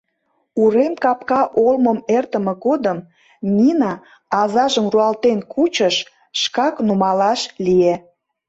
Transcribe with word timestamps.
Урем 0.61 0.93
капка 1.03 1.41
олмым 1.65 1.99
эртыме 2.15 2.53
годым 2.65 2.97
Нина 3.55 3.93
азажым 4.41 4.85
руалтен 4.93 5.39
кучыш, 5.53 5.95
шкак 6.41 6.75
нумалаш 6.87 7.41
лие. 7.65 7.93